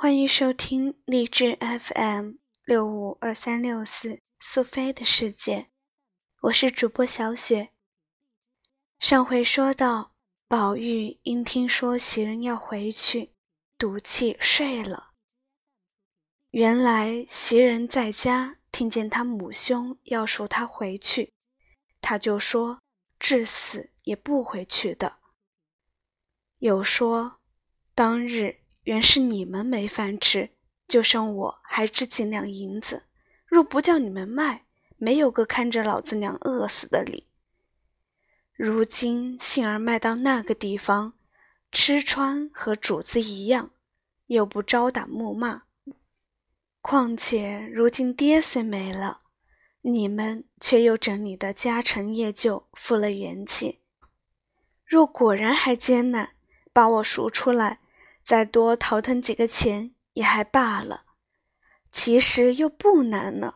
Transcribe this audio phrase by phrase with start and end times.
[0.00, 5.70] 欢迎收听励志 FM 六五二三六四苏菲的世界，
[6.42, 7.70] 我是主播小雪。
[9.00, 10.14] 上回说到，
[10.46, 13.34] 宝玉因听说袭人要回去，
[13.76, 15.14] 赌气睡了。
[16.50, 21.34] 原来袭人在家听见他母兄要赎他回去，
[22.00, 22.80] 他就说
[23.18, 25.18] 至死也不回去的。
[26.58, 27.40] 又说
[27.96, 28.60] 当日。
[28.88, 30.48] 原是你们没饭吃，
[30.88, 33.02] 就剩我还值几两银子。
[33.44, 34.64] 若不叫你们卖，
[34.96, 37.26] 没有个看着老子娘饿死的理。
[38.54, 41.12] 如今杏儿卖到那个地方，
[41.70, 43.72] 吃穿和主子一样，
[44.28, 45.64] 又不招打暮骂。
[46.80, 49.18] 况且如今爹虽没了，
[49.82, 53.80] 你们却又整理的家陈业旧，复了元气。
[54.86, 56.30] 若果然还艰难，
[56.72, 57.80] 把我赎出来。
[58.28, 61.04] 再多淘腾几个钱也还罢了，
[61.90, 63.54] 其实又不难呢。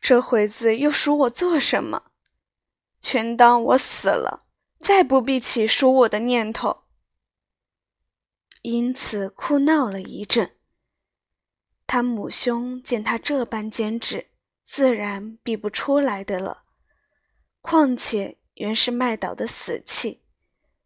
[0.00, 2.12] 这会子又赎我做什么？
[3.00, 4.46] 全当我死了，
[4.78, 6.84] 再不必起赎我的念头。
[8.60, 10.54] 因此哭闹了一阵。
[11.84, 14.28] 他母兄见他这般坚持，
[14.64, 16.62] 自然避不出来的了。
[17.60, 20.21] 况且原是卖岛的死气。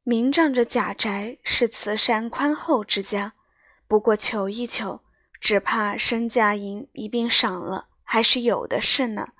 [0.09, 3.33] 明仗着贾宅是慈善宽厚之家，
[3.89, 5.01] 不过求一求，
[5.41, 9.31] 只怕身家银一并赏了，还是有的是呢。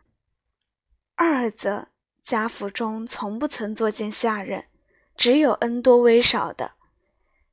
[1.15, 1.87] 二则
[2.21, 4.65] 贾府中从不曾作见下人，
[5.17, 6.73] 只有恩多威少的。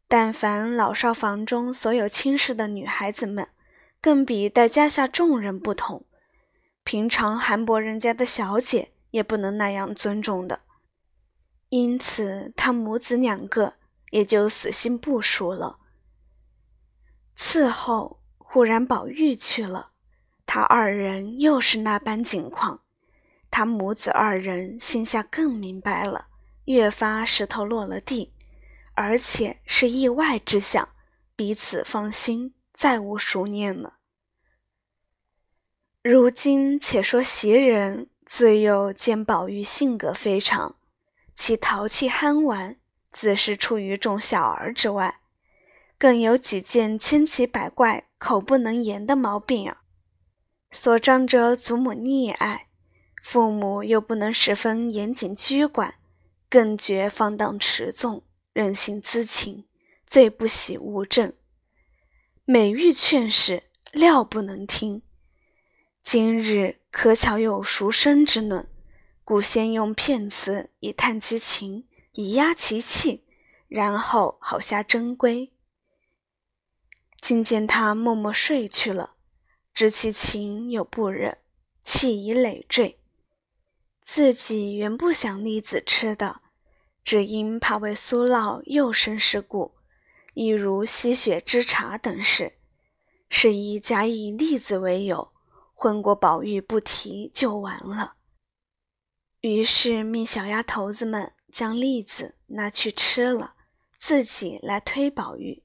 [0.08, 3.50] 但凡老少房中所有亲事的女孩子们，
[4.02, 6.08] 更比待家下众人不同。
[6.83, 10.61] 平常韩伯人家的小姐也不能那样尊重的。
[11.75, 13.77] 因此，他母子两个
[14.11, 15.80] 也就死心不赎了。
[17.35, 19.89] 伺候忽然宝玉去了，
[20.45, 22.83] 他二人又是那般景况，
[23.49, 26.27] 他母子二人心下更明白了，
[26.65, 28.31] 越发石头落了地，
[28.93, 30.87] 而且是意外之想，
[31.36, 33.95] 彼此放心，再无熟念了。
[36.03, 40.75] 如今且说袭人自幼见宝玉性格非常。
[41.36, 42.77] 其淘气憨玩，
[43.11, 45.20] 自是出于众小儿之外，
[45.98, 49.77] 更有几件千奇百怪、口不能言的毛病儿。
[50.72, 52.67] 所仗着祖母溺爱，
[53.22, 55.95] 父母又不能十分严谨拘管，
[56.49, 58.23] 更觉放荡持纵、
[58.54, 59.66] 任性恣情，
[60.08, 61.33] 最不喜物证。
[62.45, 65.02] 每欲劝使，料不能听。
[66.04, 68.67] 今日可巧有赎身之论。
[69.26, 73.23] 故先用骗词以探其情，以压其气，
[73.70, 75.54] 然后好下真规。
[77.22, 79.16] 今见他默默睡去了，
[79.73, 81.38] 知其情有不忍，
[81.82, 83.00] 气已累赘。
[84.02, 86.42] 自己原不想栗子吃的，
[87.05, 89.76] 只因怕为苏酪又生事故，
[90.34, 92.58] 亦如吸血之茶等事，
[93.30, 95.32] 是以假以栗子为由，
[95.73, 98.16] 混过宝玉不提就完了。
[99.43, 103.55] 于是命小丫头子们将栗子拿去吃了，
[103.99, 105.64] 自己来推宝玉。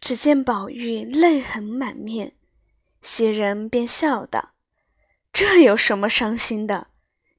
[0.00, 2.34] 只见宝玉泪痕满面，
[3.02, 4.52] 袭人便笑道
[5.34, 6.86] ：“这有什么伤心的？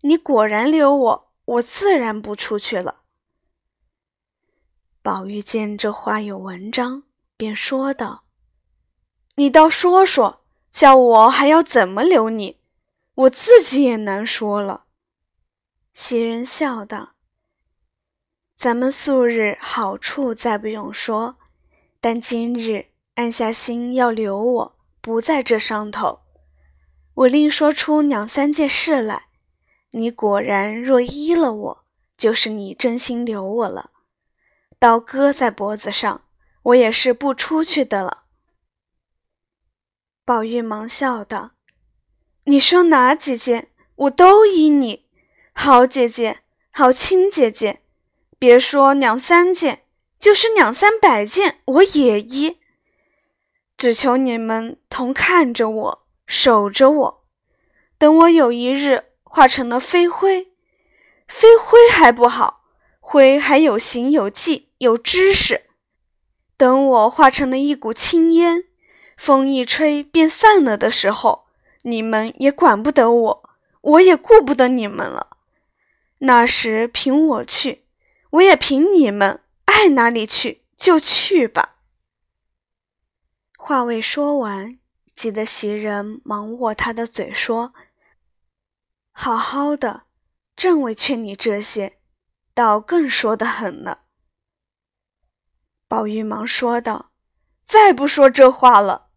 [0.01, 3.01] 你果然留我，我自然不出去了。”
[5.01, 7.05] 宝玉见这话有文章，
[7.35, 8.25] 便说道
[9.37, 12.59] ：“你倒说说，叫我还要怎么留你？
[13.15, 14.81] 我自己也难说了。”
[15.93, 17.13] 袭人笑道
[18.57, 21.37] ：“咱们素日好处再不用说，
[22.01, 26.21] 但今日暗下心要留我，不在这上头。
[27.13, 29.27] 我另说出两三件事来，
[29.91, 31.85] 你果然若依了我，
[32.17, 33.91] 就是你真心留我了。
[34.79, 36.23] 刀割在脖子上，
[36.63, 38.23] 我也是不出去的了。”
[40.25, 41.51] 宝玉忙笑道
[42.45, 45.02] ：“你说哪几件，我都依你。”
[45.53, 46.39] 好姐姐，
[46.71, 47.81] 好亲姐姐，
[48.37, 49.83] 别说两三件，
[50.19, 52.57] 就是两三百件，我也依。
[53.77, 57.23] 只求你们同看着我，守着我，
[57.97, 60.51] 等我有一日化成了飞灰，
[61.27, 62.61] 飞灰还不好，
[62.99, 65.63] 灰还有形有迹有知识。
[66.57, 68.65] 等我化成了一股青烟，
[69.15, 71.45] 风一吹便散了的时候，
[71.83, 73.49] 你们也管不得我，
[73.81, 75.32] 我也顾不得你们了。
[76.25, 77.85] 那时凭我去，
[78.31, 81.81] 我也凭你们，爱哪里去就去吧。
[83.57, 84.79] 话未说完，
[85.13, 87.73] 急得袭人忙握他的嘴说
[89.11, 90.03] ：“好好的，
[90.55, 91.99] 正为劝你这些，
[92.53, 94.03] 倒更说得狠了。”
[95.89, 97.11] 宝玉忙说道
[97.67, 99.09] ：“再不说这话了。”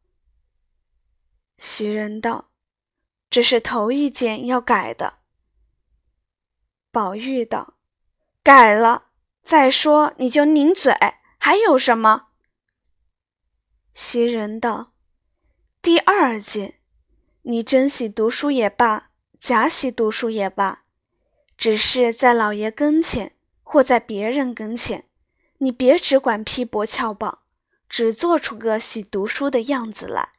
[1.56, 2.50] 袭人道
[3.30, 5.20] ：“这是头一件要改的。”
[6.96, 7.74] 宝玉道
[8.42, 9.08] ：“改了，
[9.42, 10.94] 再说你就拧嘴，
[11.36, 12.28] 还有什么？”
[13.92, 14.94] 袭人道
[15.82, 16.76] ：“第二件，
[17.42, 20.84] 你真喜读书也罢，假喜读书也罢，
[21.58, 25.04] 只是在老爷跟前或在别人跟前，
[25.58, 27.40] 你别只管批驳翘榜，
[27.90, 30.30] 只做出个喜读书的样子来，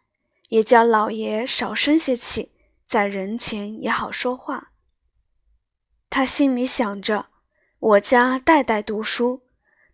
[0.50, 2.54] 也叫老爷少生些气，
[2.88, 4.72] 在人前也好说话。”
[6.10, 7.28] 他心里想着，
[7.80, 9.42] 我家代代读书，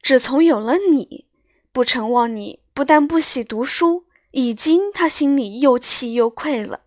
[0.02, 1.28] 只从有了你，
[1.72, 6.82] 不成望你不但不喜读书，已经他心里又气又愧了，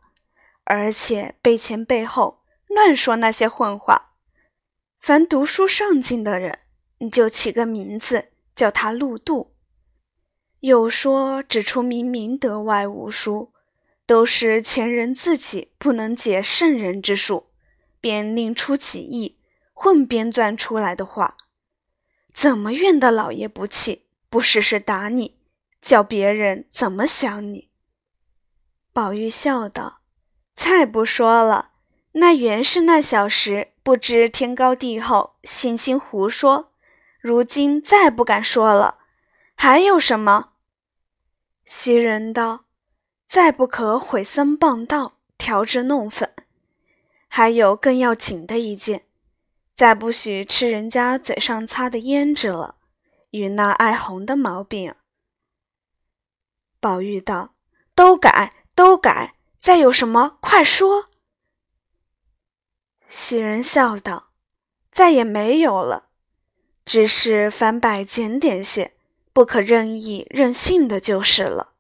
[0.65, 4.13] 而且背前背后乱说那些混话。
[4.99, 6.61] 凡读书上进的人，
[6.99, 9.53] 你就起个名字叫他陆度。
[10.61, 13.53] 又说只出明明德外无书，
[14.07, 17.46] 都是前人自己不能解圣人之术。
[18.07, 19.37] 便另出其意，
[19.73, 21.37] 混编撰出来的话，
[22.33, 25.41] 怎么怨得老爷不气，不时时打你，
[25.83, 27.69] 叫别人怎么想你？
[28.93, 30.03] 宝玉笑道
[30.55, 31.71] ：“再不说了，
[32.13, 36.73] 那原是那小时不知天高地厚，信心胡说。
[37.19, 38.99] 如今再不敢说了，
[39.57, 40.51] 还有什么？”
[41.67, 42.67] 袭人道
[43.27, 46.33] ：“再不可毁僧谤道，调制弄粉。”
[47.37, 49.05] 还有更要紧的一件，
[49.75, 52.77] 再不许吃人家嘴上擦的胭脂了，
[53.33, 54.95] 与那爱红的毛病。
[56.81, 57.53] 宝玉道
[57.95, 61.11] ：“都改，都改，再有什么，快说。”
[63.11, 64.31] 袭人笑道
[64.91, 66.07] ：“再也没有了，
[66.87, 68.95] 只是凡摆检点些，
[69.35, 71.75] 不可任意任性的就是了。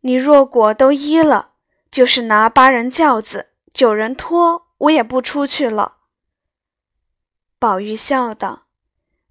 [0.00, 1.52] 你若果都依了，
[1.88, 5.98] 就是拿八人轿子。”九人拖，我也不出去了。
[7.58, 8.68] 宝玉笑道：“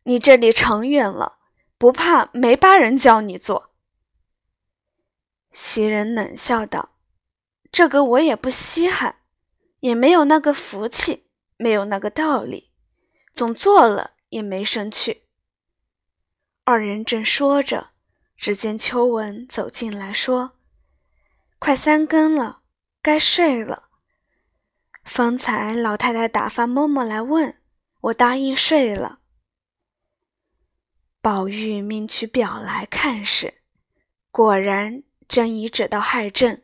[0.06, 1.40] 你这里长远了，
[1.80, 3.74] 不怕没八人教你做。”
[5.52, 6.90] 袭人冷笑道
[7.74, 9.24] ：“这个我也不稀罕，
[9.80, 12.72] 也没有那个福气，没有那个道理，
[13.34, 15.24] 总做了也没生趣。”
[16.66, 17.90] 二人正说着，
[18.38, 20.52] 只见秋文走进来说
[21.58, 22.62] ：“快三更了，
[23.02, 23.82] 该睡了。”
[25.06, 27.58] 方才老太太打发嬷嬷来问
[28.02, 29.20] 我，答应睡了。
[31.22, 33.62] 宝玉命取表来看时，
[34.32, 36.62] 果然正已指到亥正，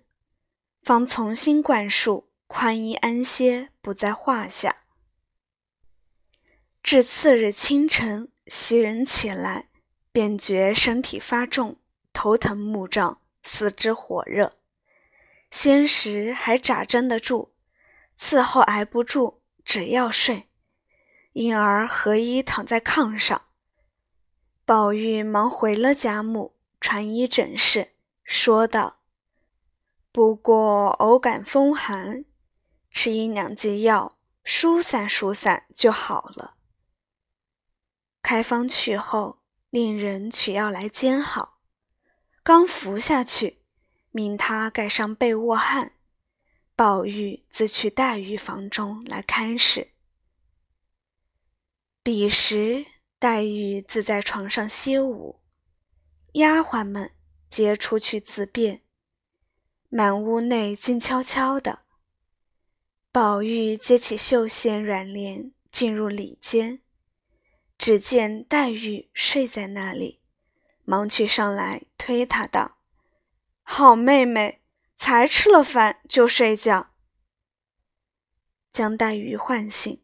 [0.82, 4.78] 方重新灌输，宽衣安歇，不在话下。
[6.84, 9.70] 至次日清晨，袭人起来，
[10.12, 11.78] 便觉身体发重，
[12.12, 14.54] 头疼目胀，四肢火热，
[15.52, 17.51] 先时还扎针得住。
[18.22, 20.48] 伺候挨不住，只要睡，
[21.34, 23.42] 因而和衣躺在炕上。
[24.64, 29.00] 宝玉忙回了贾母，传医诊视，说道
[30.14, 32.24] ：“不过偶感风寒，
[32.92, 34.12] 吃一两剂药，
[34.44, 36.54] 疏散疏散就好了。”
[38.22, 39.40] 开方去后，
[39.72, 41.58] 令人取药来煎好，
[42.44, 43.64] 刚服下去，
[44.12, 45.94] 命他盖上被卧汗。
[46.84, 49.90] 宝玉自去黛玉房中来看视。
[52.02, 52.88] 彼时
[53.20, 55.40] 黛玉自在床上歇舞，
[56.34, 57.12] 丫鬟们
[57.52, 58.82] 皆出去自便，
[59.90, 61.84] 满屋内静悄悄的。
[63.12, 66.82] 宝玉接起绣线软帘，进入里间，
[67.78, 70.20] 只见黛玉睡在那里，
[70.84, 72.80] 忙去上来推她道
[73.62, 74.58] ：“好妹妹。”
[75.04, 76.92] 才吃了饭就睡觉，
[78.72, 80.00] 将黛玉唤醒。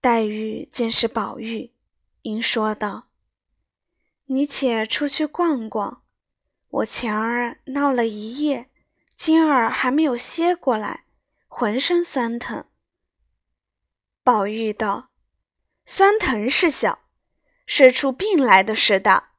[0.00, 1.72] 黛玉见是宝玉，
[2.22, 3.06] 应说道
[4.26, 6.02] ：“你且出去逛逛，
[6.68, 8.68] 我前儿闹了一夜，
[9.14, 11.04] 今儿还没有歇过来，
[11.46, 12.64] 浑身酸疼。”
[14.24, 15.10] 宝玉道
[15.86, 17.04] ：“酸疼是小，
[17.66, 19.34] 睡出病来的是大。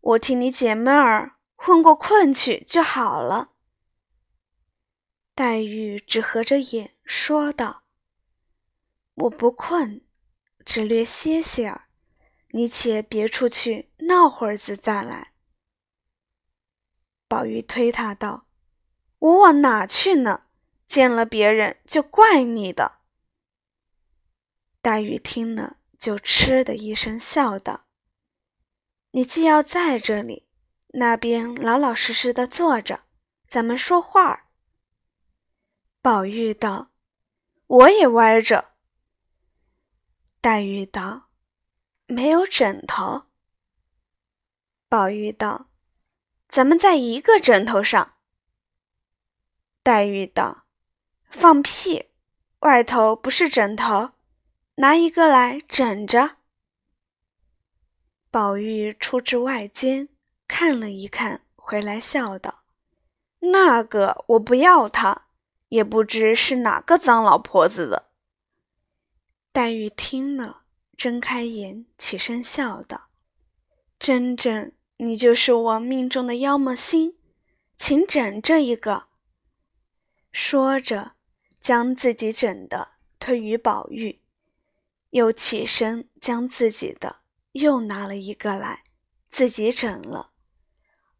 [0.00, 3.50] 我替你解闷儿，混过困去就好了。”
[5.36, 7.82] 黛玉只合着眼说道
[9.14, 10.00] ：“我不困，
[10.64, 11.88] 只略歇歇儿。
[12.50, 15.32] 你且别出去闹会儿子再来。”
[17.26, 18.46] 宝玉推他道
[19.18, 20.44] ：“我往哪去呢？
[20.86, 22.98] 见了别人就怪你的。”
[24.80, 27.86] 黛玉听了，就嗤的一声笑道
[29.10, 30.46] ：“你既要在这里，
[30.92, 33.02] 那边老老实实的坐着，
[33.48, 34.42] 咱们说话儿。”
[36.04, 36.90] 宝玉道
[37.66, 38.72] ：“我也歪着。”
[40.42, 41.30] 黛玉道
[42.04, 43.22] ：“没有枕头。”
[44.86, 45.70] 宝玉道
[46.50, 48.16] ：“咱们在一个枕头上。”
[49.82, 50.66] 黛玉道
[51.30, 52.10] ：“放屁！
[52.58, 54.10] 外头不是枕头，
[54.74, 56.36] 拿一个来枕着。”
[58.30, 60.10] 宝玉出至外间，
[60.46, 62.64] 看了一看，回来笑道
[63.40, 65.22] ：“那个我不要它。”
[65.68, 68.10] 也不知是哪个脏老婆子的。
[69.52, 70.64] 黛玉听了，
[70.96, 73.08] 睁开眼，起身笑道
[73.98, 77.16] ：“真真，你就是我命中的妖魔心，
[77.76, 79.06] 请枕这一个。”
[80.32, 81.12] 说着，
[81.60, 84.20] 将自己枕的推与宝玉，
[85.10, 87.18] 又起身将自己的
[87.52, 88.82] 又拿了一个来，
[89.30, 90.32] 自己枕了。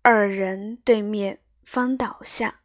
[0.03, 2.63] 二人对面方倒下。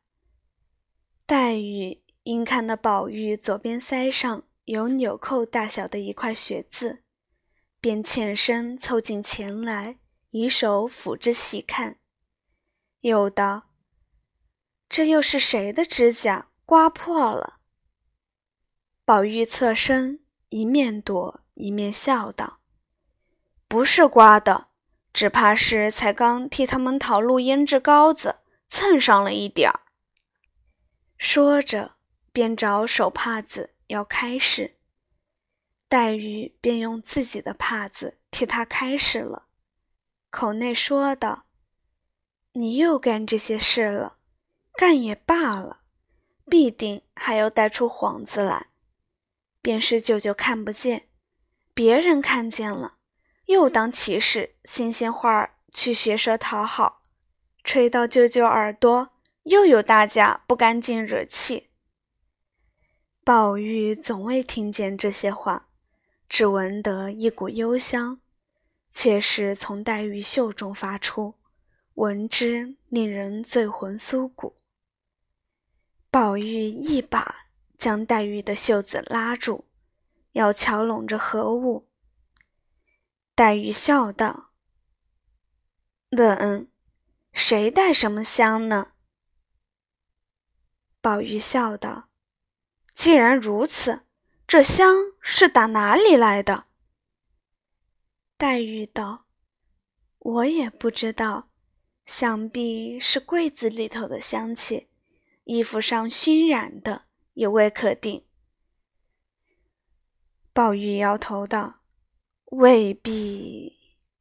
[1.30, 7.04] 黛玉因看到宝玉左边腮上有纽扣大小的一块血渍，
[7.80, 10.00] 便欠身凑近前来，
[10.32, 12.00] 以手抚之细看，
[13.02, 13.70] 又道
[14.90, 17.60] ：“这又是谁的指甲刮破了？”
[19.06, 22.62] 宝玉侧身，一面躲一面笑道
[23.70, 24.70] ：“不是刮的，
[25.14, 29.82] 只怕是才刚替他们讨路胭脂膏子，蹭上了一点儿。”
[31.20, 31.96] 说着，
[32.32, 34.78] 便找手帕子要开始，
[35.90, 39.48] 黛玉便用自己的帕子替他开始了，
[40.30, 41.44] 口内说道
[42.54, 44.16] ：“你又干这些事了，
[44.76, 45.82] 干也罢了，
[46.50, 48.68] 必定还要带出幌子来。
[49.62, 51.10] 便是舅舅看不见，
[51.74, 52.96] 别人看见了，
[53.48, 57.02] 又当其是新鲜话儿去学舌讨好，
[57.66, 59.10] 吹到舅舅耳朵。”
[59.50, 61.70] 又有大家不干净惹气。
[63.24, 65.70] 宝玉总未听见这些话，
[66.30, 68.22] 只闻得一股幽香，
[68.92, 71.34] 却是从黛玉袖中发出，
[71.96, 74.56] 闻之令人醉魂酥骨。
[76.12, 77.38] 宝玉一把
[77.76, 79.66] 将黛玉的袖子拉住，
[80.34, 81.88] 要瞧拢着何物。
[83.34, 84.52] 黛玉笑道
[86.10, 86.68] ：“冷，
[87.34, 88.92] 谁带什么香呢？”
[91.02, 92.10] 宝玉笑道
[92.94, 94.02] ：“既然如此，
[94.46, 96.66] 这香是打哪里来的？”
[98.38, 99.26] 黛玉道
[100.20, 101.50] ：“我也不知道，
[102.06, 104.90] 想必是柜子里头的香气，
[105.46, 108.26] 衣服上熏染的，也未可定。”
[110.52, 111.82] 宝玉摇头道
[112.52, 113.74] ：“未必，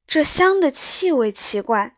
[0.06, 1.94] 这香的气味奇怪，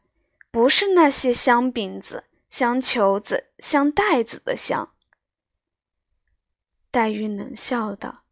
[0.51, 4.93] 不是那些香饼子。”香球子、香袋子的香，
[6.91, 8.25] 黛玉冷笑道：“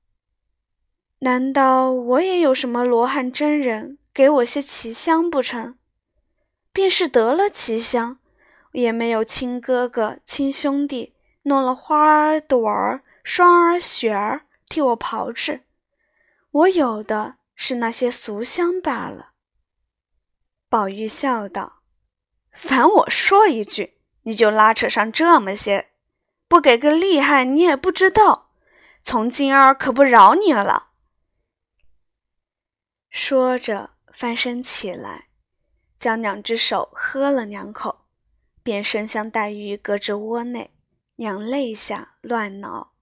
[1.21, 5.79] 难道我也有什么罗汉真人给我些奇香不成？
[6.73, 8.19] 便是得了奇香，
[8.73, 15.63] 也没有亲哥哥、亲兄弟弄了花儿、朵儿、霜儿、雪儿替我炮制，
[16.51, 19.35] 我有的是那些俗香罢了。”
[20.69, 21.83] 宝玉笑道
[22.51, 23.95] ：“凡我说一句。”
[24.29, 25.89] 你就拉扯上这么些，
[26.49, 28.51] 不给个厉害，你也不知道。
[29.01, 30.91] 从今儿可不饶你了。
[33.09, 35.29] 说着，翻身起来，
[35.99, 38.05] 将两只手喝了两口，
[38.63, 40.75] 便伸向黛玉胳肢窝内，
[41.17, 42.93] 两肋下乱挠。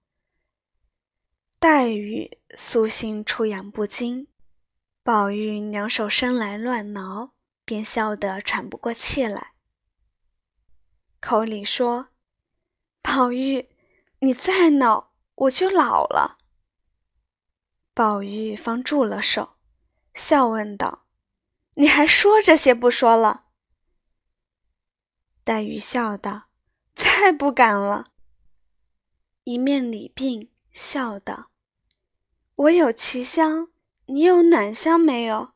[1.58, 4.28] 黛玉素性出痒不惊，
[5.02, 7.32] 宝玉两手伸来乱挠，
[7.64, 9.55] 便笑得喘不过气来。
[11.26, 12.10] 口里说
[13.02, 13.68] ：“宝玉，
[14.20, 16.38] 你再闹，我就老了。”
[17.92, 19.56] 宝玉方住了手，
[20.14, 21.08] 笑问道
[21.74, 23.46] ：“你还说这些不说了？”
[25.42, 26.44] 黛玉笑道
[26.94, 28.12] ：“再不敢了。”
[29.42, 31.50] 一面礼病，笑道
[32.54, 33.72] ：“我有奇香，
[34.04, 35.54] 你有暖香没有？”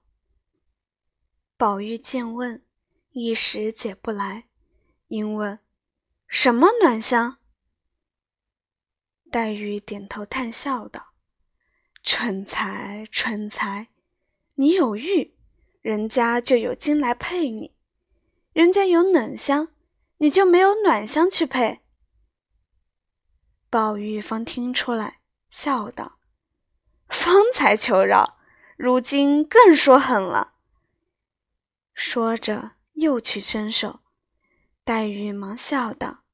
[1.57, 2.67] 宝玉见问，
[3.11, 4.50] 一时解不来。
[5.11, 5.59] 因问
[6.29, 7.39] ：“什么暖香？”
[9.31, 11.15] 黛玉点头叹笑道
[12.05, 13.89] ：“蠢材，蠢材！
[14.55, 15.37] 你有玉，
[15.83, 17.73] 人家就有金来配你；
[18.53, 19.69] 人家有冷香，
[20.19, 21.81] 你就没有暖香去配？”
[23.69, 26.21] 宝玉方听出来，笑道
[27.11, 28.39] ：“方才求饶，
[28.77, 30.55] 如今更说狠了。”
[31.95, 34.01] 说着又去伸手，
[34.91, 36.25] 黛玉忙笑道：“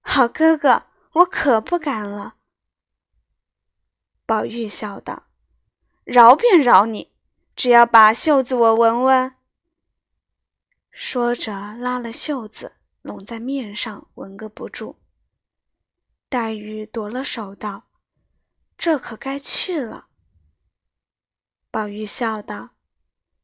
[0.00, 2.36] 好哥哥，我可不敢了。”
[4.24, 5.26] 宝玉笑道
[6.02, 7.12] ：“饶便饶你，
[7.54, 9.34] 只要把袖子我闻闻。”
[10.90, 14.96] 说着拉了袖子，拢在面上闻个不住。
[16.30, 17.88] 黛玉夺了手道
[18.78, 20.06] ：“这可该去了。”
[21.70, 22.70] 宝玉笑道：“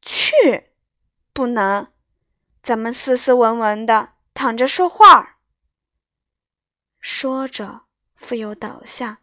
[0.00, 0.70] 去，
[1.34, 1.92] 不能，
[2.62, 5.40] 咱们斯斯文文的躺着说话。”
[7.02, 9.22] 说着，复又倒下。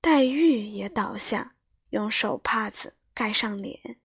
[0.00, 1.54] 黛玉也倒下，
[1.90, 4.00] 用手帕子盖上脸。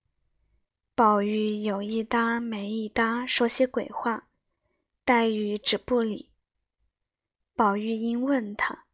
[0.94, 4.28] 宝玉有一搭没一搭说些鬼话，
[5.04, 6.30] 黛玉只不理。
[7.56, 8.86] 宝玉因问他：“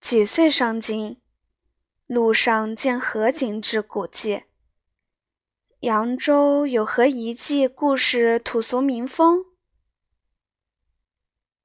[0.00, 1.20] 几岁上京？
[2.06, 4.44] 路上见何景之古迹？
[5.80, 9.46] 扬州有何遗迹故事土俗民风？”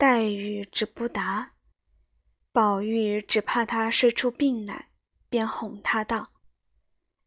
[0.04, 1.54] 黛玉只不答。
[2.52, 4.90] 宝玉只怕他睡出病来，
[5.30, 6.34] 便哄他道：“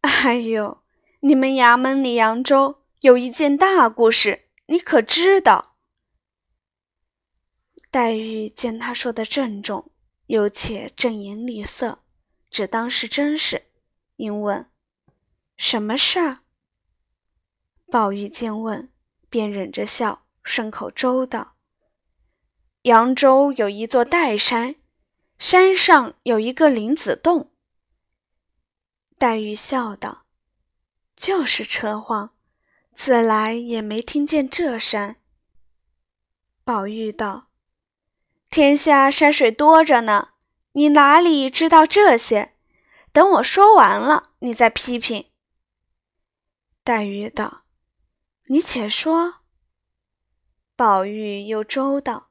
[0.03, 0.83] 哎呦，
[1.21, 5.79] 你们衙门里扬州有一件大故事，你可知道？”
[7.91, 9.91] 黛玉见他说的郑重，
[10.27, 12.05] 又且正颜厉色，
[12.51, 13.69] 只当是真事，
[14.17, 14.71] 应问
[15.57, 16.41] ：“什么事儿？”
[17.91, 18.93] 宝玉见问，
[19.31, 21.56] 便忍着笑，顺口周道
[22.87, 24.77] ：“扬州有一座岱山。”
[25.39, 27.53] 山上有一个林子洞。
[29.19, 30.25] 黛玉笑道
[31.15, 32.35] ：“就是车晃，
[32.95, 35.17] 自来也没听见这山。”
[36.65, 37.49] 宝玉道
[38.49, 40.31] ：“天下山水多着呢，
[40.73, 42.55] 你哪里知道这些？
[43.13, 45.31] 等我说完了，你再批评。”
[46.83, 47.65] 黛玉道
[48.49, 49.41] ：“你且说。”
[50.75, 52.26] 宝玉又周道。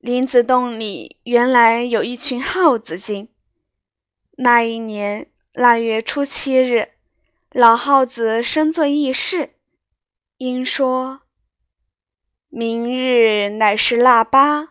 [0.00, 3.28] 林子洞里原来有一群耗子精。
[4.38, 6.92] 那一年腊月初七日，
[7.50, 9.56] 老耗子身作议事，
[10.38, 11.20] 因说
[12.48, 14.70] ：“明日乃是腊八，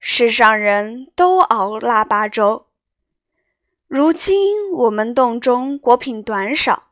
[0.00, 2.66] 世上人都熬腊八粥。
[3.86, 6.90] 如今我们洞中果品短少，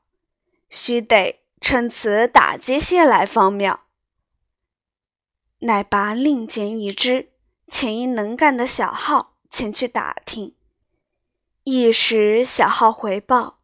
[0.70, 3.86] 须得趁此打劫些来方妙。”
[5.58, 7.32] 乃拔令箭一支。
[7.68, 10.54] 遣一能干的小号前去打听，
[11.64, 13.58] 一时小号回报，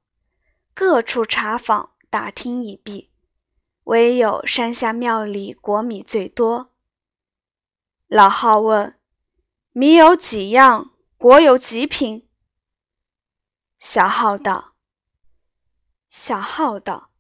[0.75, 3.11] 各处查访打听已毕，
[3.85, 6.73] 唯有山下庙里果米最多。
[8.09, 8.99] 老号问
[9.73, 10.91] ：“米有几样？
[11.17, 12.29] 果有几品？”
[13.79, 14.75] 小号道
[16.11, 17.11] ：“小号道，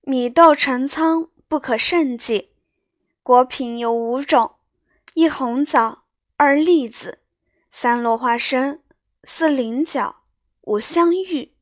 [0.00, 2.52] 米豆成仓，不可胜计。
[3.22, 4.56] 果品有五种。”
[5.18, 6.04] 一红枣，
[6.36, 7.24] 二栗子，
[7.72, 8.84] 三落花生，
[9.24, 10.22] 四菱角，
[10.60, 11.56] 五香芋。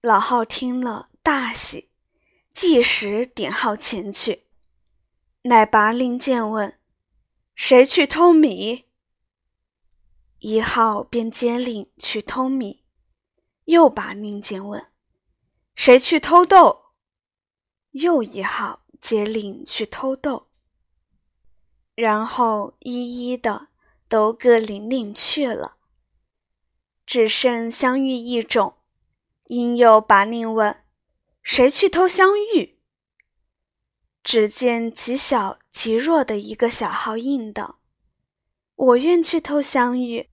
[0.00, 1.92] 老号听了大喜，
[2.52, 4.48] 即时点号前去。
[5.42, 6.80] 乃拔令箭问
[7.54, 8.86] ：“谁去偷米？”
[10.40, 12.82] 一号便接令去偷米，
[13.66, 14.84] 又拔令箭问
[15.76, 16.86] ：“谁去偷豆？”
[17.94, 20.47] 又一号接令去偷豆。
[22.00, 23.70] 然后一一的
[24.08, 25.78] 都各领领去了，
[27.04, 28.74] 只剩香玉一种。
[29.48, 30.84] 因又把令问
[31.42, 32.78] ：“谁去偷香玉？”
[34.22, 37.80] 只见极小极弱的一个小号应道
[38.76, 40.30] ：“我愿去偷香玉。”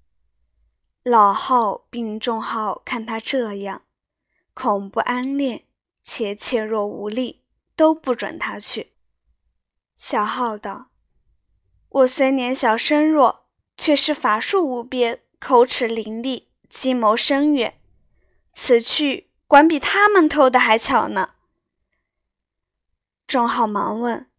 [1.02, 3.82] 老号并众号看他这样，
[4.54, 5.66] 恐不安恋，
[6.04, 7.42] 且怯弱无力，
[7.76, 8.94] 都不准他去。
[9.96, 10.92] 小号道。
[11.96, 13.46] 我虽年小身弱，
[13.78, 17.80] 却是法术无边，口齿伶俐，计谋深远。
[18.54, 21.36] 此去管比他们偷的还巧呢。
[23.26, 24.30] 众号忙问：“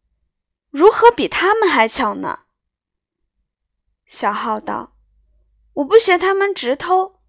[0.69, 2.41] 如何比他们还巧呢？”
[4.05, 4.93] 小浩道
[5.77, 7.21] ：“我不学他们直偷，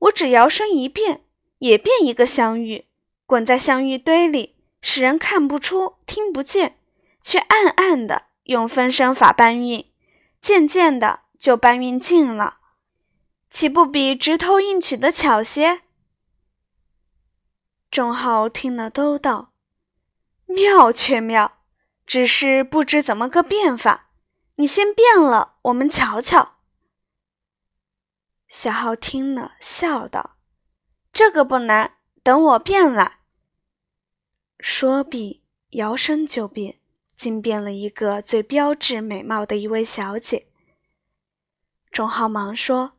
[0.00, 1.24] 我只摇身一变，
[1.60, 2.84] 也变一个香玉，
[3.24, 6.78] 滚在香玉堆里，使人看不出、听不见，
[7.22, 9.92] 却暗暗的。”用分身法搬运，
[10.40, 12.58] 渐渐的就搬运尽了，
[13.48, 15.82] 岂不比直偷硬取的巧些？
[17.92, 19.52] 众号听了都道
[20.46, 21.58] ：“妙却妙，
[22.04, 24.10] 只是不知怎么个变法。
[24.56, 26.56] 你先变了，我们瞧瞧。”
[28.48, 30.38] 小浩听了，笑道
[31.12, 33.20] ：“这个不难，等我变来。”
[34.58, 36.79] 说毕，摇身就变，
[37.20, 40.46] 竟变了一个最标致美貌的一位小姐。
[41.92, 42.94] 钟浩忙说：“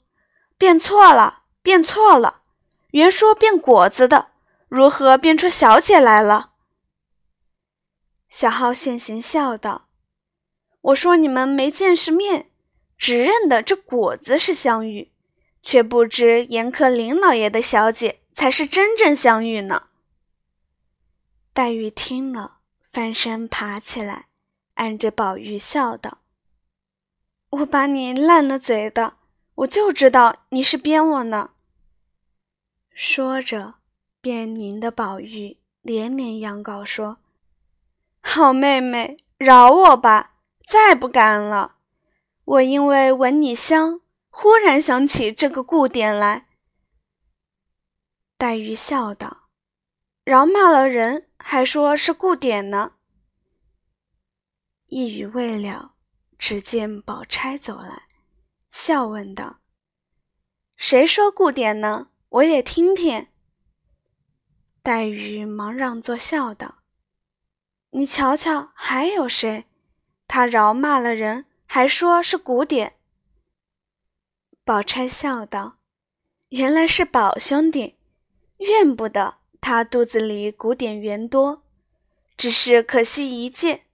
[0.59, 2.43] 变错了，变错了！
[2.91, 4.29] 原说变果子的，
[4.67, 6.51] 如何变出小姐来了？”
[8.29, 9.87] 小浩现形笑道
[10.81, 12.51] ：“我说你们没见识面，
[12.99, 15.11] 只认得这果子是香玉。”
[15.63, 19.87] 却不知严克林老爷的小姐才是真正香玉呢。
[21.53, 22.60] 黛玉听了，
[22.91, 24.27] 翻身爬起来，
[24.73, 26.19] 按着宝玉笑道
[27.49, 29.17] ：“我把你烂了嘴的，
[29.55, 31.51] 我就知道你是编我呢。”
[32.93, 33.75] 说着，
[34.19, 37.19] 便拧的宝玉连连央告说
[38.21, 41.77] ：“好妹妹，饶我吧，再不敢了。
[42.43, 44.01] 我因为闻你香。”
[44.33, 46.47] 忽然想起这个故典来，
[48.37, 49.49] 黛玉笑道
[50.23, 52.93] ：“饶骂了人，还说是故典呢。”
[54.87, 55.93] 一语未了，
[56.37, 58.07] 只见宝钗走来，
[58.69, 59.59] 笑问道
[60.75, 62.09] ：“谁说故典呢？
[62.29, 63.27] 我也听听。”
[64.83, 66.79] 黛玉忙让座，笑道
[67.91, 69.65] ：“你瞧瞧，还有谁？
[70.27, 72.97] 他饶骂了人，还说是古典。”
[74.65, 75.77] 宝钗笑道
[76.49, 77.97] ：“原来是宝兄弟，
[78.57, 81.63] 怨不得他肚子里古典缘多，
[82.35, 83.85] 只是可惜一件，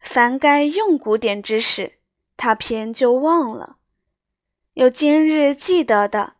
[0.00, 1.98] 凡该用古典之时，
[2.36, 3.76] 他偏就忘了。
[4.72, 6.34] 有今日记得的，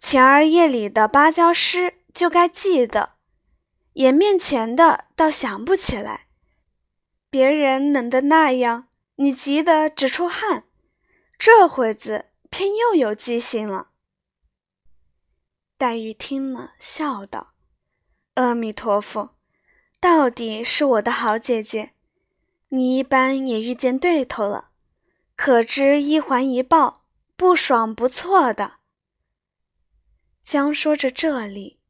[0.00, 3.16] 前儿夜里的芭蕉诗就该记得，
[3.94, 6.28] 眼面前的倒想不起来。
[7.28, 10.64] 别人冷得那样，你急得直出汗，
[11.38, 13.90] 这会子。”偏又有记性了。
[15.78, 17.52] 黛玉听了，笑道
[18.40, 19.36] ：“阿弥陀佛，
[20.00, 21.92] 到底是我的好姐姐，
[22.70, 24.70] 你一般也遇见对头了，
[25.36, 27.04] 可知一环一报，
[27.36, 28.78] 不爽不错的。”
[30.42, 31.80] 将说着这里，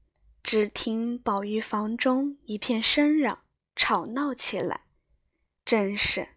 [0.42, 3.42] 只听宝玉房中一片声嚷，
[3.76, 4.86] 吵闹起来，
[5.64, 6.30] 真是。